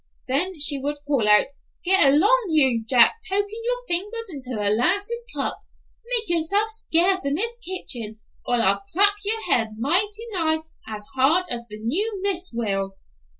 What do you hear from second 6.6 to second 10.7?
scarce in this kitchen, or I'll crack your head mighty nigh